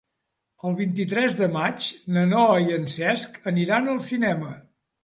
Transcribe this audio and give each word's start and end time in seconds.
El 0.69 0.73
vint-i-tres 0.79 1.35
de 1.41 1.49
maig 1.57 1.91
na 2.17 2.25
Noa 2.33 2.59
i 2.67 2.75
en 2.81 2.91
Cesc 2.97 3.39
aniran 3.55 3.95
al 3.97 4.07
cinema. 4.13 4.61